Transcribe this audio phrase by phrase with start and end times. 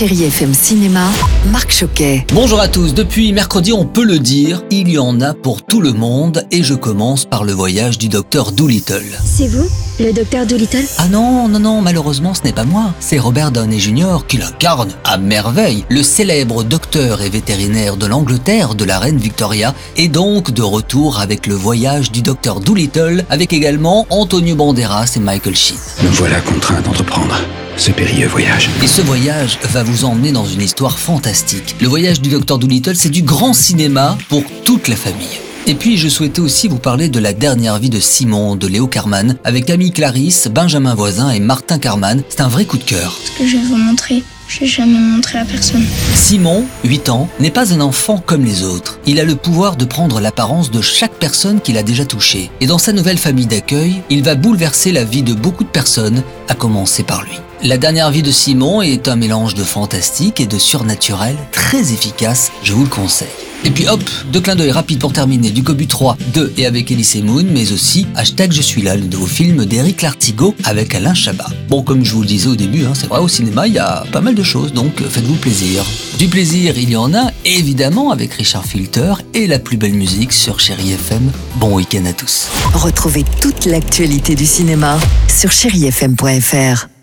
[0.00, 1.10] Chérie FM Cinéma,
[1.52, 2.24] Marc Choquet.
[2.32, 5.82] Bonjour à tous, depuis mercredi on peut le dire, il y en a pour tout
[5.82, 9.04] le monde et je commence par le voyage du docteur Doolittle.
[9.22, 9.68] C'est vous,
[9.98, 10.86] le docteur Doolittle?
[10.96, 14.24] Ah non, non, non, malheureusement ce n'est pas moi, c'est Robert Downey Jr.
[14.26, 15.84] qui l'incarne à merveille.
[15.90, 21.20] Le célèbre docteur et vétérinaire de l'Angleterre de la reine Victoria est donc de retour
[21.20, 25.76] avec le voyage du docteur Doolittle avec également Antonio Banderas et Michael Sheen.
[26.02, 27.36] Me voilà contraint d'entreprendre
[27.80, 28.68] ce périlleux voyage.
[28.82, 31.76] Et ce voyage va vous emmener dans une histoire fantastique.
[31.80, 35.40] Le voyage du Docteur Doolittle, c'est du grand cinéma pour toute la famille.
[35.66, 38.86] Et puis je souhaitais aussi vous parler de la dernière vie de Simon de Léo
[38.86, 42.22] Carman avec Camille Clarisse, Benjamin Voisin et Martin Carman.
[42.28, 43.18] C'est un vrai coup de cœur.
[43.24, 45.84] Ce que je vais vous montrer, je n'ai jamais montré à personne.
[46.14, 48.98] Simon, 8 ans, n'est pas un enfant comme les autres.
[49.06, 52.50] Il a le pouvoir de prendre l'apparence de chaque personne qu'il a déjà touchée.
[52.60, 56.24] Et dans sa nouvelle famille d'accueil, il va bouleverser la vie de beaucoup de personnes,
[56.48, 57.38] à commencer par lui.
[57.62, 62.50] La dernière vie de Simon est un mélange de fantastique et de surnaturel très efficace,
[62.64, 63.28] je vous le conseille.
[63.64, 66.90] Et puis hop, deux clins d'œil rapides pour terminer, du Cobu 3, 2 et avec
[66.90, 71.14] Elise Moon, mais aussi hashtag Je suis là, le nouveau film d'Éric Lartigot avec Alain
[71.14, 71.50] Chabat.
[71.68, 73.78] Bon, comme je vous le disais au début, hein, c'est vrai, au cinéma, il y
[73.78, 75.84] a pas mal de choses, donc faites-vous plaisir.
[76.18, 80.32] Du plaisir, il y en a, évidemment, avec Richard Filter et la plus belle musique
[80.32, 81.30] sur Chéri FM.
[81.56, 82.48] Bon week-end à tous.
[82.72, 86.99] Retrouvez toute l'actualité du cinéma sur chérifm.fr.